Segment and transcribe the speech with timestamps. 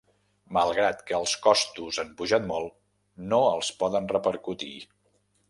[0.55, 2.73] Malgrat que els costos han pujat molt,
[3.35, 4.73] no els poden repercutir.